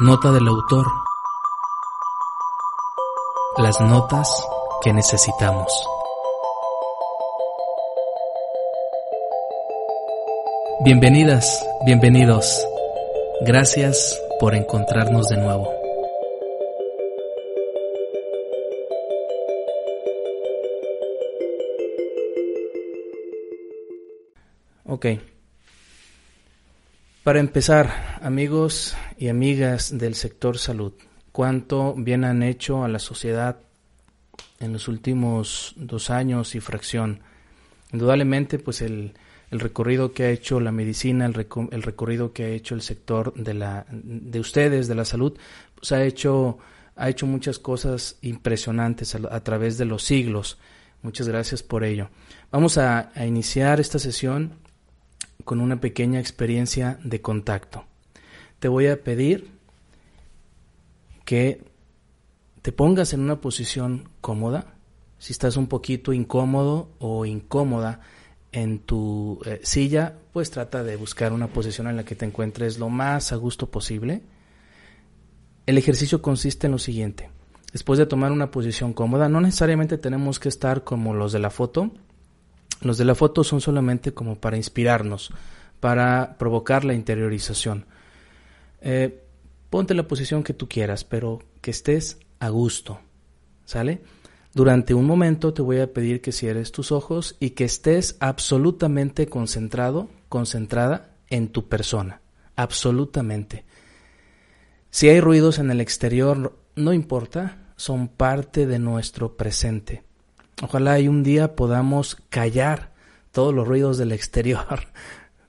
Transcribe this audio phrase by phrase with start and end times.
[0.00, 0.86] Nota del autor.
[3.58, 4.28] Las notas
[4.82, 5.88] que necesitamos.
[10.84, 12.66] Bienvenidas, bienvenidos.
[13.42, 15.72] Gracias por encontrarnos de nuevo.
[24.86, 25.06] Ok.
[27.22, 30.92] Para empezar, amigos y amigas del sector salud,
[31.32, 33.58] ¿cuánto bien han hecho a la sociedad
[34.60, 37.20] en los últimos dos años y fracción?
[37.92, 39.14] Indudablemente, pues el,
[39.50, 41.34] recorrido que ha hecho la medicina, el,
[41.82, 45.38] recorrido que ha hecho el sector de, la, de ustedes, de la salud,
[45.76, 46.58] pues ha hecho,
[46.96, 50.58] ha hecho muchas cosas impresionantes a, través de los siglos.
[51.02, 52.08] Muchas gracias por ello.
[52.50, 54.54] Vamos a iniciar esta sesión
[55.44, 57.84] con una pequeña experiencia de contacto.
[58.58, 59.50] Te voy a pedir
[61.24, 61.64] que
[62.62, 64.74] te pongas en una posición cómoda.
[65.18, 68.00] Si estás un poquito incómodo o incómoda
[68.52, 72.78] en tu eh, silla, pues trata de buscar una posición en la que te encuentres
[72.78, 74.22] lo más a gusto posible.
[75.66, 77.30] El ejercicio consiste en lo siguiente.
[77.72, 81.50] Después de tomar una posición cómoda, no necesariamente tenemos que estar como los de la
[81.50, 81.90] foto,
[82.82, 85.32] los de la foto son solamente como para inspirarnos,
[85.80, 87.86] para provocar la interiorización.
[88.84, 89.24] Eh,
[89.70, 93.00] ponte la posición que tú quieras, pero que estés a gusto,
[93.64, 94.02] ¿sale?
[94.52, 99.26] Durante un momento te voy a pedir que cierres tus ojos y que estés absolutamente
[99.26, 102.20] concentrado, concentrada en tu persona,
[102.56, 103.64] absolutamente.
[104.90, 110.04] Si hay ruidos en el exterior, no importa, son parte de nuestro presente.
[110.62, 112.92] Ojalá y un día podamos callar
[113.32, 114.86] todos los ruidos del exterior,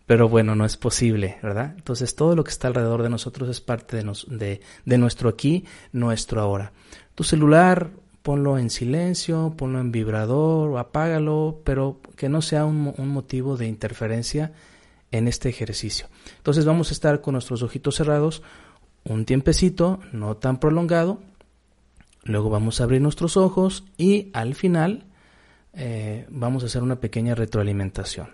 [0.05, 1.73] pero bueno, no es posible, ¿verdad?
[1.75, 6.41] Entonces todo lo que está alrededor de nosotros es parte de, de, nuestro aquí, nuestro
[6.41, 6.71] ahora.
[7.15, 13.07] Tu celular, ponlo en silencio, ponlo en vibrador, apágalo, pero que no sea un, un
[13.09, 14.53] motivo de interferencia
[15.11, 16.07] en este ejercicio.
[16.37, 18.43] Entonces vamos a estar con nuestros ojitos cerrados
[19.03, 21.19] un tiempecito, no tan prolongado,
[22.25, 25.05] Luego vamos a abrir nuestros ojos y al final
[25.73, 28.29] eh, vamos a hacer una pequeña retroalimentación.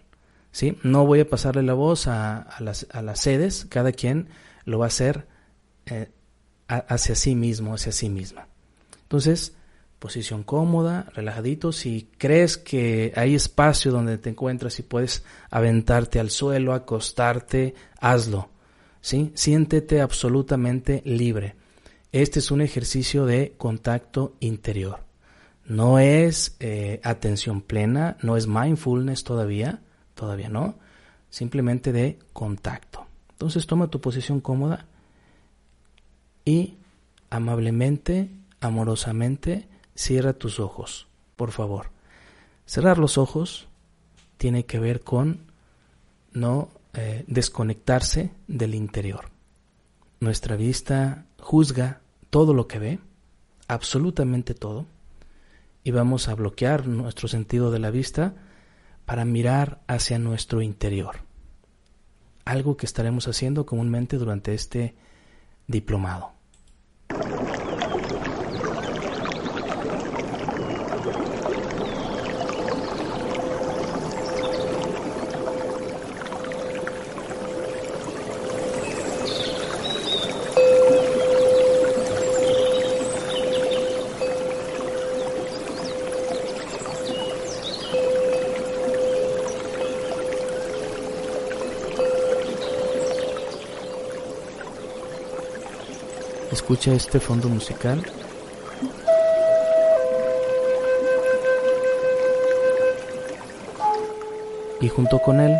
[0.51, 0.77] ¿Sí?
[0.83, 4.27] No voy a pasarle la voz a, las, sedes, cada quien
[4.65, 5.27] lo va a hacer
[5.85, 6.09] eh,
[6.67, 8.47] hacia sí mismo, hacia sí misma.
[9.03, 9.55] Entonces,
[9.99, 11.71] posición cómoda, relajadito.
[11.71, 18.49] Si crees que hay espacio donde te encuentras y puedes aventarte al suelo, acostarte, hazlo.
[19.01, 19.31] ¿sí?
[19.35, 21.55] Siéntete absolutamente libre.
[22.11, 24.99] Este es un ejercicio de contacto interior.
[25.65, 29.81] No es eh, atención plena, no es mindfulness todavía,
[30.21, 30.75] todavía no,
[31.31, 33.07] simplemente de contacto.
[33.31, 34.85] Entonces toma tu posición cómoda
[36.45, 36.75] y
[37.31, 41.87] amablemente, amorosamente, cierra tus ojos, por favor.
[42.67, 43.67] Cerrar los ojos
[44.37, 45.39] tiene que ver con
[46.33, 49.29] no eh, desconectarse del interior.
[50.19, 52.99] Nuestra vista juzga todo lo que ve,
[53.67, 54.85] absolutamente todo,
[55.83, 58.35] y vamos a bloquear nuestro sentido de la vista
[59.11, 61.17] para mirar hacia nuestro interior.
[62.45, 64.95] Algo que estaremos haciendo comúnmente durante este
[65.67, 66.31] diplomado.
[96.51, 98.03] Escucha este fondo musical.
[104.81, 105.55] Y junto con él,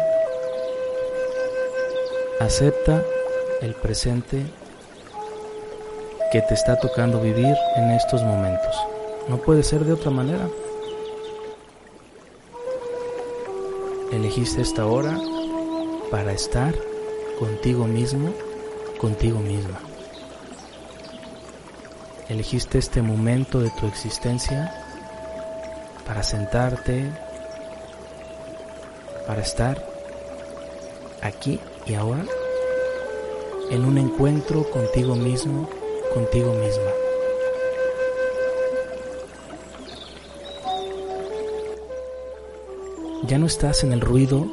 [2.41, 3.03] acepta
[3.61, 4.43] el presente
[6.32, 8.76] que te está tocando vivir en estos momentos.
[9.29, 10.49] No puede ser de otra manera.
[14.11, 15.17] Elegiste esta hora
[16.09, 16.73] para estar
[17.40, 18.34] contigo mismo,
[18.99, 19.91] contigo misma.
[22.31, 24.73] Elegiste este momento de tu existencia
[26.07, 27.11] para sentarte,
[29.28, 29.85] para estar
[31.22, 32.23] aquí y ahora
[33.69, 35.69] en un encuentro contigo mismo,
[36.13, 36.91] contigo misma.
[43.23, 44.47] Ya no estás en el ruido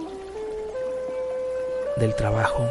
[1.97, 2.69] del trabajo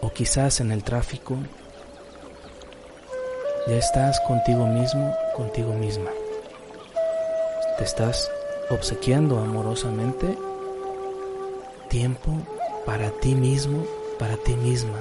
[0.00, 1.36] o quizás en el tráfico,
[3.66, 6.10] ya estás contigo mismo, contigo misma.
[7.78, 8.30] Te estás
[8.70, 10.36] obsequiando amorosamente
[11.88, 12.32] tiempo
[12.86, 13.84] para ti mismo,
[14.18, 14.98] para ti misma,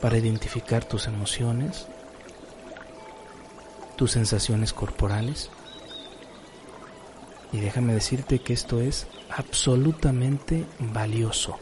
[0.00, 1.86] para identificar tus emociones,
[3.96, 5.50] tus sensaciones corporales.
[7.52, 11.56] Y déjame decirte que esto es absolutamente valioso.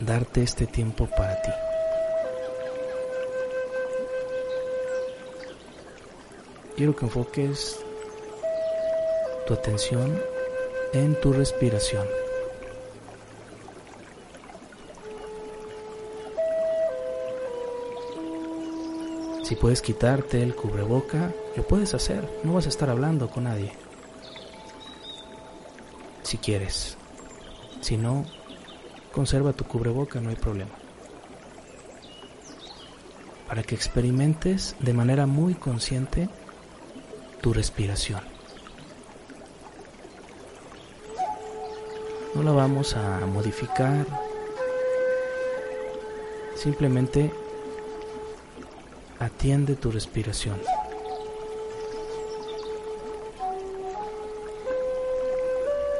[0.00, 1.50] Darte este tiempo para ti.
[6.76, 7.78] Quiero que enfoques
[9.46, 10.18] tu atención
[10.94, 12.06] en tu respiración.
[19.42, 22.26] Si puedes quitarte el cubreboca, lo puedes hacer.
[22.44, 23.72] No vas a estar hablando con nadie.
[26.22, 26.96] Si quieres.
[27.80, 28.24] Si no,
[29.12, 30.70] conserva tu cubreboca, no hay problema.
[33.48, 36.28] Para que experimentes de manera muy consciente
[37.40, 38.20] tu respiración.
[42.34, 44.06] No la vamos a modificar.
[46.54, 47.32] Simplemente
[49.18, 50.60] atiende tu respiración.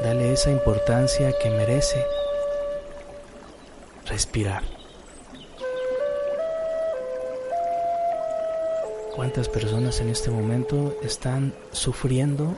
[0.02, 2.04] Dale esa importancia que merece
[4.10, 4.64] respirar.
[9.14, 12.56] ¿Cuántas personas en este momento están sufriendo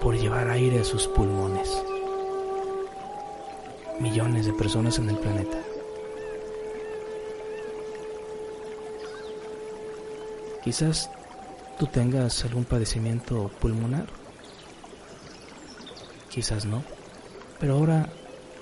[0.00, 1.70] por llevar aire a sus pulmones?
[4.00, 5.58] Millones de personas en el planeta.
[10.64, 11.10] Quizás
[11.78, 14.06] tú tengas algún padecimiento pulmonar,
[16.30, 16.82] quizás no,
[17.58, 18.08] pero ahora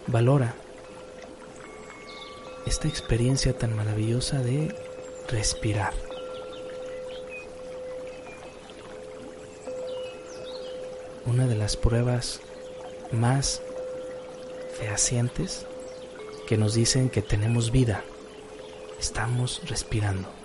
[0.06, 0.54] valora
[2.68, 4.74] esta experiencia tan maravillosa de
[5.26, 5.94] respirar.
[11.24, 12.40] Una de las pruebas
[13.10, 13.62] más
[14.78, 15.64] fehacientes
[16.46, 18.04] que nos dicen que tenemos vida,
[19.00, 20.37] estamos respirando.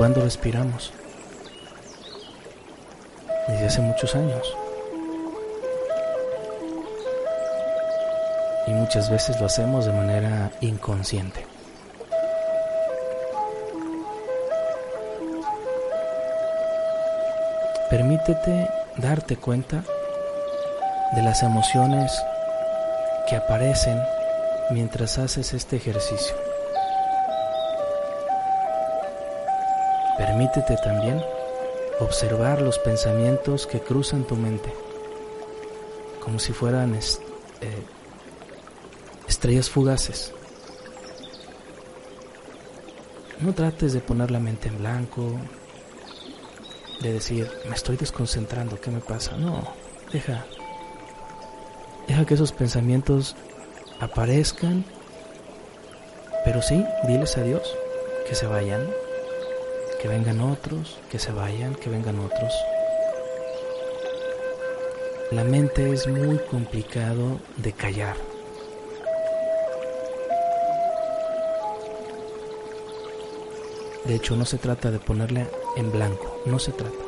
[0.00, 0.94] Cuándo respiramos?
[3.48, 4.56] Desde hace muchos años.
[8.66, 11.44] Y muchas veces lo hacemos de manera inconsciente.
[17.90, 19.84] Permítete darte cuenta
[21.14, 22.10] de las emociones
[23.28, 24.00] que aparecen
[24.70, 26.49] mientras haces este ejercicio.
[30.20, 31.24] Permítete también
[31.98, 34.70] observar los pensamientos que cruzan tu mente,
[36.22, 37.00] como si fueran eh,
[39.26, 40.34] estrellas fugaces.
[43.40, 45.38] No trates de poner la mente en blanco,
[47.00, 49.38] de decir, me estoy desconcentrando, ¿qué me pasa?
[49.38, 49.72] No,
[50.12, 50.44] deja,
[52.06, 53.36] deja que esos pensamientos
[54.00, 54.84] aparezcan,
[56.44, 57.74] pero sí, diles a Dios
[58.28, 58.86] que se vayan
[60.00, 62.52] que vengan otros, que se vayan, que vengan otros.
[65.30, 68.16] La mente es muy complicado de callar.
[74.06, 77.04] De hecho, no se trata de ponerle en blanco, no se trata.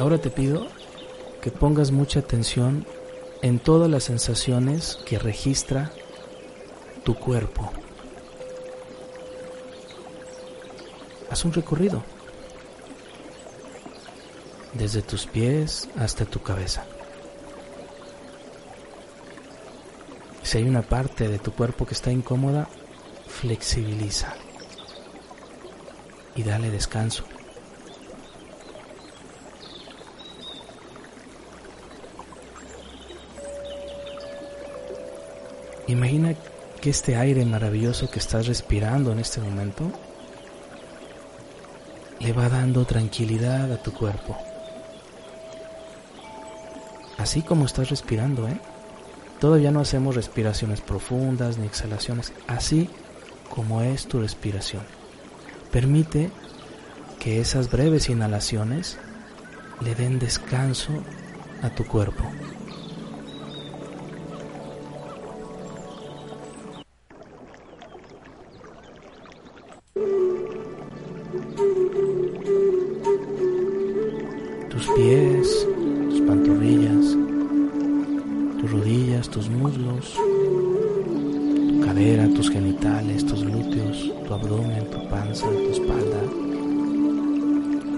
[0.00, 0.66] Ahora te pido
[1.40, 2.84] que pongas mucha atención
[3.42, 5.92] en todas las sensaciones que registra
[7.08, 7.72] tu cuerpo.
[11.30, 12.02] Haz un recorrido
[14.74, 16.84] desde tus pies hasta tu cabeza.
[20.42, 22.68] Si hay una parte de tu cuerpo que está incómoda,
[23.26, 24.34] flexibiliza
[26.36, 27.24] y dale descanso.
[35.86, 36.34] Imagina
[36.78, 39.90] que este aire maravilloso que estás respirando en este momento
[42.20, 44.36] le va dando tranquilidad a tu cuerpo.
[47.16, 48.60] Así como estás respirando, ¿eh?
[49.40, 52.88] Todavía no hacemos respiraciones profundas ni exhalaciones, así
[53.48, 54.82] como es tu respiración.
[55.70, 56.30] Permite
[57.20, 58.98] que esas breves inhalaciones
[59.80, 60.92] le den descanso
[61.62, 62.24] a tu cuerpo.
[79.38, 80.14] Tus muslos,
[81.68, 86.20] tu cadera, tus genitales, tus glúteos, tu abdomen, tu panza, tu espalda.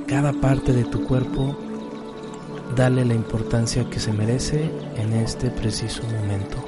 [0.07, 1.57] Cada parte de tu cuerpo
[2.77, 6.60] dale la importancia que se merece en este preciso momento.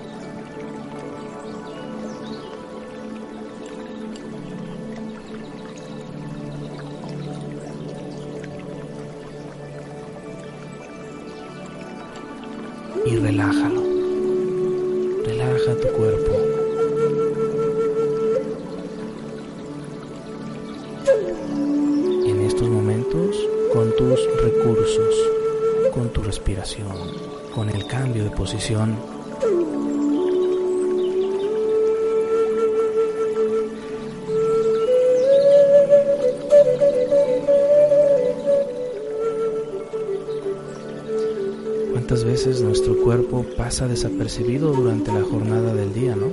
[42.12, 46.26] ¿Cuántas veces nuestro cuerpo pasa desapercibido durante la jornada del día, no?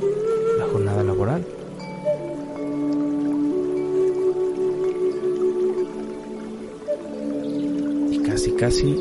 [0.58, 1.46] La jornada laboral.
[8.12, 8.94] Y casi, casi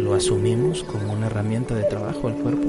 [0.00, 2.68] lo asumimos como una herramienta de trabajo al cuerpo.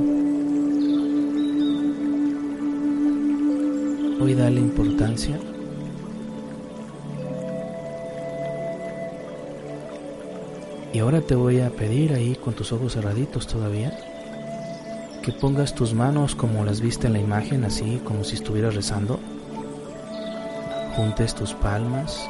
[4.20, 5.40] Hoy dale importancia
[10.92, 13.98] Y ahora te voy a pedir ahí con tus ojos cerraditos todavía
[15.22, 19.20] que pongas tus manos como las viste en la imagen, así como si estuvieras rezando.
[20.96, 22.30] Juntes tus palmas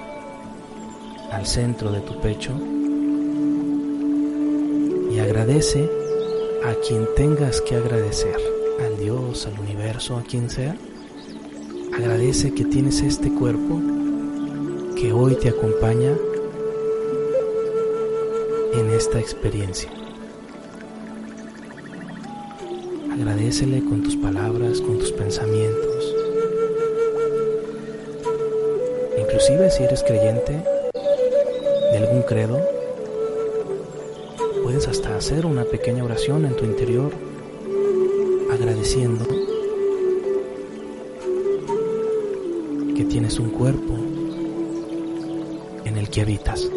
[1.31, 2.51] al centro de tu pecho
[5.11, 5.89] y agradece
[6.65, 8.35] a quien tengas que agradecer,
[8.85, 10.75] al Dios, al universo, a quien sea.
[11.93, 13.79] Agradece que tienes este cuerpo
[14.95, 16.15] que hoy te acompaña
[18.73, 19.89] en esta experiencia.
[23.11, 26.15] Agradecele con tus palabras, con tus pensamientos.
[29.17, 30.63] Inclusive si eres creyente
[31.91, 32.59] de algún credo,
[34.63, 37.11] puedes hasta hacer una pequeña oración en tu interior
[38.51, 39.25] agradeciendo
[42.95, 43.95] que tienes un cuerpo
[45.85, 46.69] en el que habitas.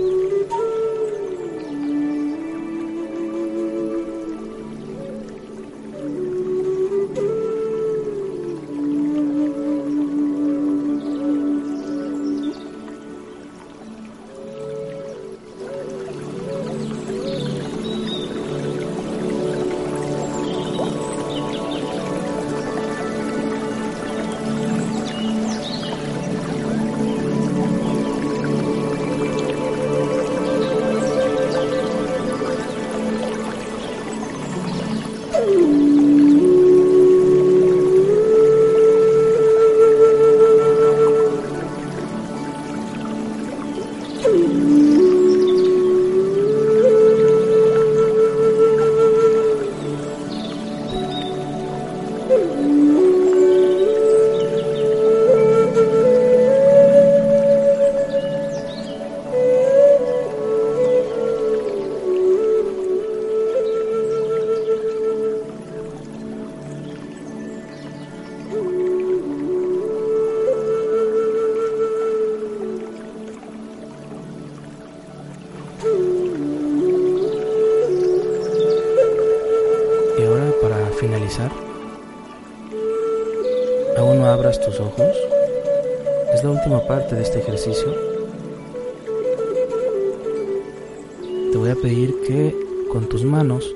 [92.92, 93.74] Con tus manos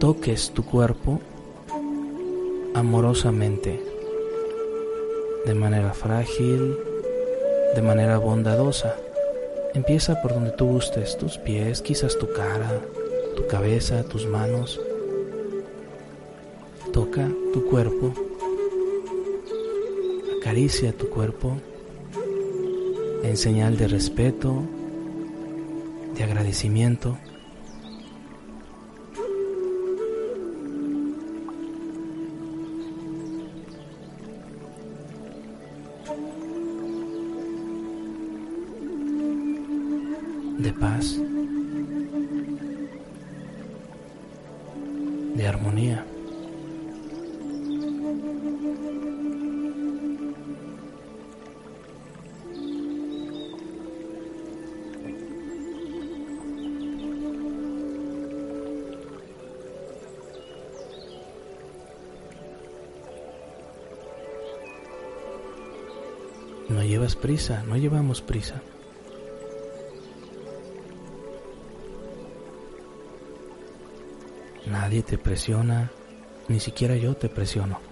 [0.00, 1.20] toques tu cuerpo
[2.74, 3.80] amorosamente,
[5.44, 6.76] de manera frágil,
[7.76, 8.96] de manera bondadosa.
[9.74, 12.80] Empieza por donde tú gustes, tus pies, quizás tu cara,
[13.36, 14.80] tu cabeza, tus manos.
[16.92, 18.12] Toca tu cuerpo.
[20.40, 21.52] Acaricia tu cuerpo
[23.22, 24.64] en señal de respeto,
[26.16, 27.18] de agradecimiento.
[40.58, 41.20] de paz,
[45.36, 46.15] de armonía.
[67.16, 68.62] Prisa, no llevamos prisa.
[74.66, 75.90] Nadie te presiona,
[76.48, 77.85] ni siquiera yo te presiono.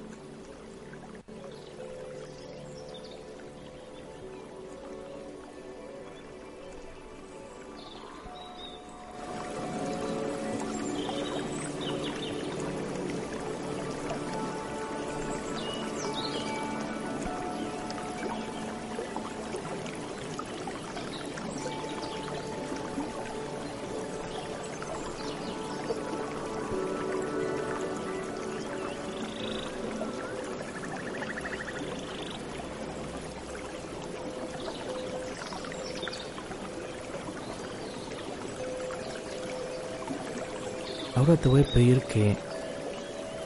[41.27, 42.37] Ahora te voy a pedir que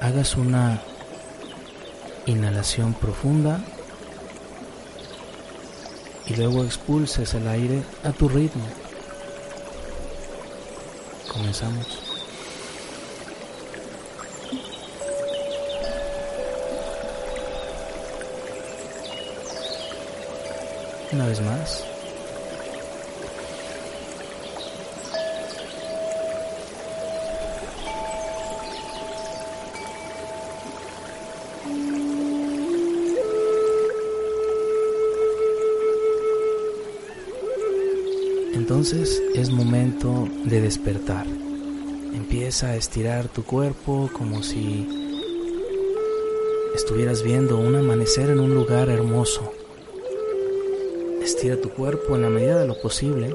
[0.01, 0.83] hagas una
[2.27, 3.61] inhalación profunda
[6.27, 8.67] y luego expulses el aire a tu ritmo.
[11.33, 11.87] Comenzamos.
[21.13, 21.98] Una vez más.
[38.91, 41.27] Entonces es momento de despertar.
[42.15, 44.89] Empieza a estirar tu cuerpo como si
[46.75, 49.53] estuvieras viendo un amanecer en un lugar hermoso.
[51.23, 53.29] Estira tu cuerpo en la medida de lo posible.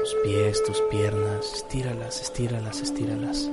[0.00, 3.50] Tus pies, tus piernas, estíralas, estíralas, estíralas.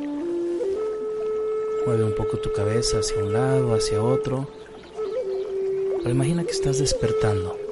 [1.85, 4.49] Mueve un poco tu cabeza hacia un lado, hacia otro.
[5.99, 7.66] Pero imagina que estás despertando.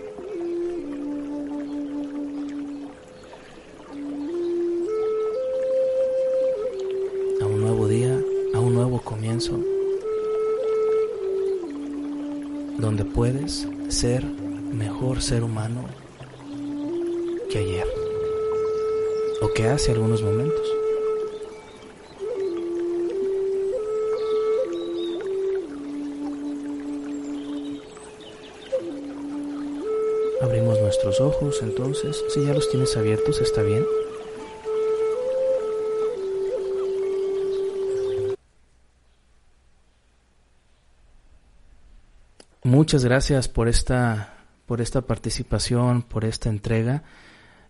[12.78, 15.84] Donde puedes ser mejor ser humano
[17.50, 17.88] que ayer
[19.42, 20.72] o que hace algunos momentos.
[30.42, 33.86] Abrimos nuestros ojos entonces, si ya los tienes abiertos está bien.
[42.86, 44.36] Muchas gracias por esta,
[44.68, 47.02] por esta participación, por esta entrega.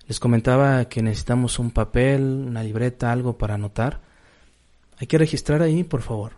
[0.10, 4.02] Les comentaba que necesitamos un papel, una libreta, algo para anotar.
[4.98, 6.34] Hay que registrar ahí, por favor.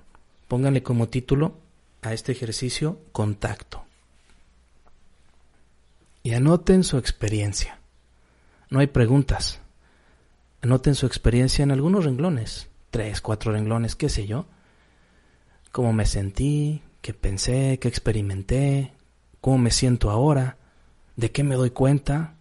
[0.47, 1.57] Pónganle como título
[2.03, 3.83] a este ejercicio contacto.
[6.21, 7.79] Y anoten su experiencia.
[8.69, 9.59] No hay preguntas.
[10.61, 14.45] Anoten su experiencia en algunos renglones, tres, cuatro renglones, qué sé yo.
[15.71, 18.91] Cómo me sentí, qué pensé, qué experimenté,
[19.39, 20.57] cómo me siento ahora,
[21.15, 22.35] de qué me doy cuenta.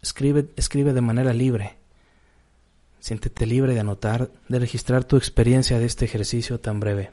[0.00, 1.76] Escribe, escribe de manera libre.
[3.00, 7.10] Siéntete libre de anotar, de registrar tu experiencia de este ejercicio tan breve.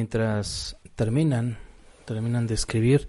[0.00, 1.58] Mientras terminan,
[2.06, 3.06] terminan de escribir,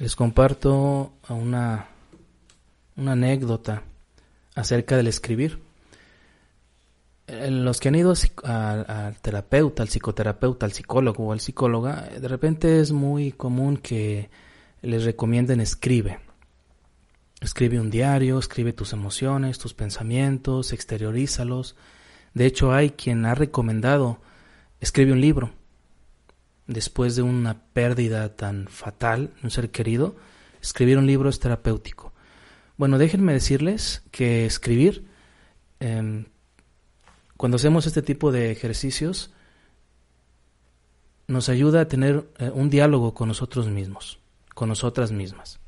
[0.00, 1.86] les comparto una,
[2.96, 3.84] una anécdota
[4.56, 5.60] acerca del escribir.
[7.28, 8.12] Los que han ido
[8.42, 14.30] al terapeuta, al psicoterapeuta, al psicólogo o al psicóloga, de repente es muy común que
[14.82, 16.18] les recomienden escribe.
[17.40, 21.76] Escribe un diario, escribe tus emociones, tus pensamientos, exteriorízalos.
[22.34, 24.20] De hecho, hay quien ha recomendado
[24.80, 25.57] escribe un libro.
[26.68, 30.14] Después de una pérdida tan fatal, un ser querido,
[30.62, 32.12] escribir un libro es terapéutico.
[32.76, 35.08] Bueno, déjenme decirles que escribir,
[35.80, 36.26] em,
[37.36, 39.32] cuando hacemos este tipo de ejercicios,
[41.26, 44.20] nos ayuda a tener eh, un diálogo con nosotros mismos,
[44.54, 45.58] con nosotras mismas.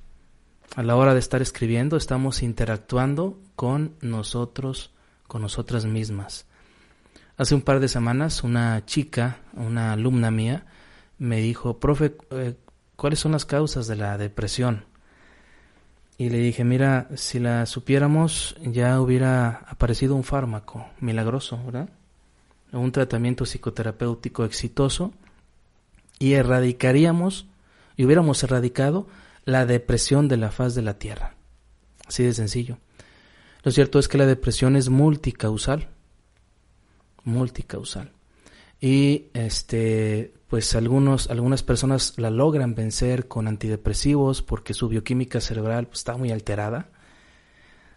[0.77, 4.93] A la hora de estar escribiendo, estamos interactuando con nosotros,
[5.27, 6.47] con nosotras mismas.
[7.37, 10.67] Hace un par de semanas una chica, una alumna mía,
[11.21, 12.55] me dijo, profe, eh,
[12.97, 14.87] ¿cuáles son las causas de la depresión?
[16.19, 21.89] Y le dije, mira, si la supiéramos ya hubiera aparecido un fármaco milagroso, ¿verdad?
[22.73, 25.13] Un tratamiento psicoterapéutico exitoso
[26.19, 27.47] y erradicaríamos,
[27.97, 29.07] y hubiéramos erradicado
[29.45, 31.37] la depresión de la faz de la Tierra.
[32.07, 32.79] Así de sencillo.
[33.63, 35.89] Lo cierto es que la depresión es multicausal
[37.25, 38.11] multicausal.
[38.81, 45.87] Y este, pues algunos, algunas personas la logran vencer con antidepresivos porque su bioquímica cerebral
[45.87, 46.89] pues, está muy alterada.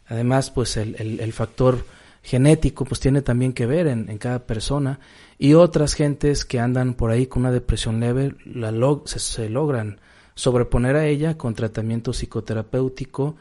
[0.07, 1.85] Además, pues el, el, factor
[2.21, 4.99] genético pues tiene también que ver en, cada persona.
[5.39, 8.71] Y otras gentes que andan por ahí con una depresión leve la
[9.05, 9.99] se, se logran
[10.35, 13.35] sobreponer a ella con tratamiento psicoterapéutico,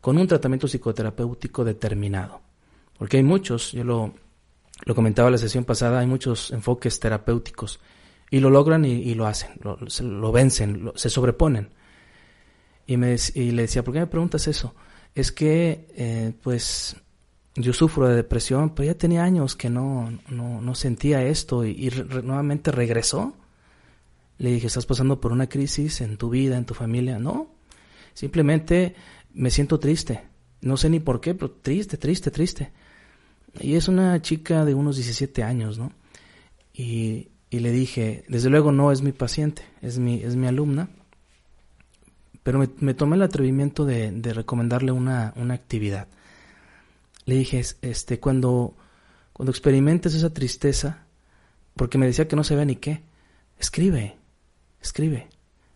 [0.00, 2.40] con un tratamiento psicoterapéutico determinado.
[2.98, 4.14] Porque hay muchos, yo lo,
[4.84, 7.80] lo comentaba la sesión pasada, hay muchos enfoques terapéuticos
[8.30, 11.68] y lo logran y, lo hacen, lo, vencen, se sobreponen.
[12.86, 14.74] Y, me, y le decía, ¿por qué me preguntas eso?
[15.14, 16.96] Es que, eh, pues,
[17.54, 21.92] yo sufro de depresión, pero ya tenía años que no, no, sentía esto y,
[22.24, 23.36] nuevamente regresó.
[24.38, 27.18] Le dije, ¿estás pasando por una crisis en tu vida, en tu familia?
[27.18, 27.54] No,
[28.14, 28.94] simplemente
[29.34, 30.22] me siento triste.
[30.62, 32.72] No sé ni por qué, pero triste, triste, triste.
[33.60, 35.92] Y es una chica de unos 17 años, ¿no?
[36.72, 40.88] Y, le dije, desde luego no es mi paciente, es mi, es mi alumna,
[42.42, 46.08] pero me, tomé el atrevimiento de, recomendarle una, una, actividad.
[47.26, 48.74] Le dije, este, cuando,
[49.34, 51.04] cuando experimentes esa tristeza,
[51.76, 53.02] porque me decía que no se ve ni qué,
[53.58, 54.16] escribe,
[54.80, 55.28] escribe,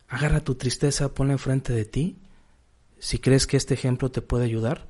[0.09, 2.17] agarra tu tristeza, ponla enfrente de ti,
[2.99, 4.89] si crees que este ejemplo te puede ayudar,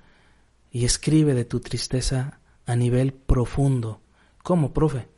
[0.70, 4.00] y escribe de tu tristeza a nivel profundo.
[4.42, 5.08] ¿Cómo, profe?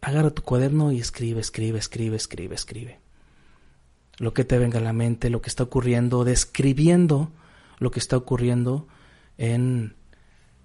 [0.00, 3.00] Agarra tu cuaderno y escribe, escribe, escribe, escribe, escribe.
[4.18, 7.30] Lo que te venga a la mente, lo que está ocurriendo, describiendo
[7.78, 8.86] lo que está ocurriendo
[9.38, 9.96] en,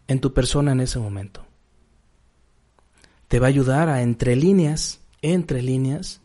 [0.08, 1.46] en tu persona en ese momento.
[3.30, 6.22] Te va a ayudar a, entre líneas, entre líneas,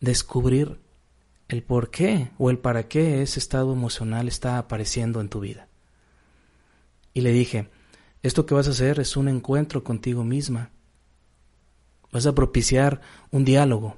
[0.00, 0.80] descubrir
[1.48, 5.68] el por qué o el para qué ese estado emocional está apareciendo en tu vida.
[7.12, 7.68] Y le dije,
[8.22, 10.70] esto que vas a hacer es un encuentro contigo misma.
[12.12, 13.96] Vas a propiciar un diálogo,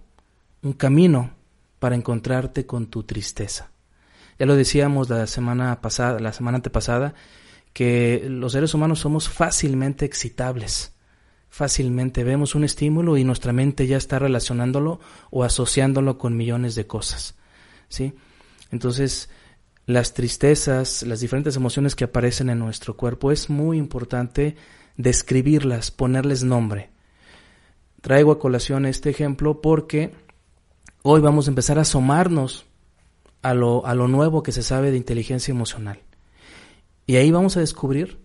[0.62, 1.30] un camino
[1.78, 3.72] para encontrarte con tu tristeza.
[4.38, 7.14] Ya lo decíamos la semana pasada, la semana antepasada,
[7.72, 10.92] que los seres humanos somos fácilmente excitables.
[11.48, 16.87] Fácilmente vemos un estímulo y nuestra mente ya está relacionándolo o asociándolo con millones de
[16.87, 17.35] cosas.
[17.88, 18.14] ¿Sí?
[18.70, 19.28] Entonces,
[19.86, 24.56] las tristezas, las diferentes emociones que aparecen en nuestro cuerpo, es muy importante
[24.96, 26.90] describirlas, ponerles nombre.
[28.00, 30.12] Traigo a colación este ejemplo porque
[31.02, 32.66] hoy vamos a empezar a asomarnos
[33.42, 36.00] a lo, a lo nuevo que se sabe de inteligencia emocional.
[37.06, 38.18] Y ahí vamos a descubrir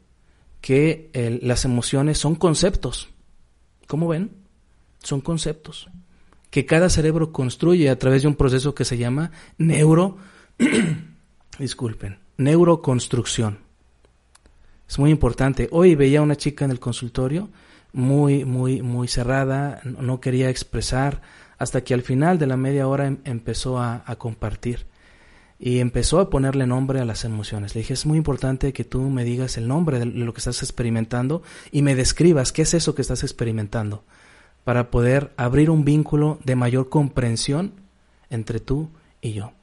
[0.62, 3.10] que las emociones son conceptos.
[3.88, 4.32] ¿Cómo ven?
[5.02, 5.90] Son conceptos
[6.50, 10.18] que cada cerebro construye a través de un proceso que se llama neuro
[11.60, 13.60] disculpen, neuroconstrucción.
[14.88, 15.68] Es muy importante.
[15.72, 17.50] Hoy veía una chica en el consultorio
[17.94, 21.22] muy, muy, muy cerrada, no quería expresar,
[21.58, 24.86] hasta que al final de la media hora em, empezó a, compartir
[25.60, 27.74] y empezó a ponerle nombre a las emociones.
[27.74, 30.62] Le dije, es muy importante que tú me digas el nombre de lo que estás
[30.62, 31.42] experimentando
[31.72, 34.04] y me describas qué es eso que estás experimentando
[34.64, 37.74] para poder abrir un vínculo de mayor comprensión
[38.30, 38.90] entre tú
[39.22, 39.57] y yo.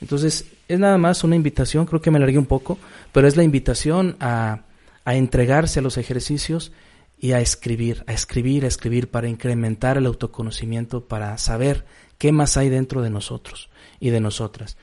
[0.00, 2.78] Entonces, es nada más una invitación, creo que me alargué un poco,
[3.12, 4.60] pero es la invitación a,
[5.06, 6.70] entregarse a los ejercicios
[7.18, 11.84] y a escribir, a escribir, a escribir para incrementar el autoconocimiento, para saber
[12.16, 14.76] qué más hay dentro de nosotros y de nosotras.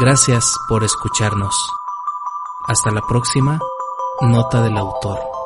[0.00, 1.54] Gracias por escucharnos.
[2.66, 3.60] Hasta la próxima
[4.22, 5.41] nota del autor.